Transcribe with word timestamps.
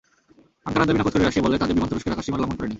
আঙ্কারার 0.67 0.87
দাবি 0.87 0.97
নাকচ 0.99 1.11
করে 1.15 1.27
রাশিয়া 1.27 1.45
বলে, 1.45 1.55
তাদের 1.61 1.75
বিমান 1.75 1.89
তুরস্কের 1.91 2.13
আকাশসীমা 2.15 2.37
লঙ্ঘন 2.39 2.57
করেনি। 2.59 2.69